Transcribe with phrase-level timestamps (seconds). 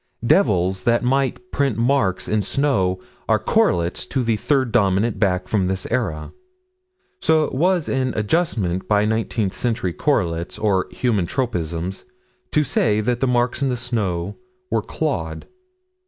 [0.25, 5.67] Devils that might print marks in snow are correlates to the third Dominant back from
[5.67, 6.33] this era.
[7.19, 12.05] So it was an adjustment by nineteenth century correlates, or human tropisms,
[12.49, 14.37] to say that the marks in the snow
[14.71, 15.45] were clawed.